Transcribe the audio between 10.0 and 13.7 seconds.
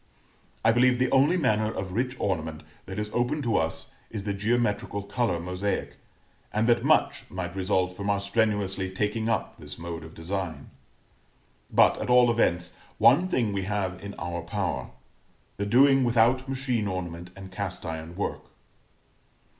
of design. But, at all events, one thing we